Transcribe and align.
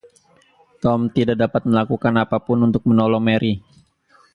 Tom 0.83 0.99
tidak 1.15 1.37
dapat 1.45 1.61
melakukan 1.69 2.13
apapun 2.25 2.57
untuk 2.67 2.81
menolong 2.89 3.21
Mary. 3.29 3.53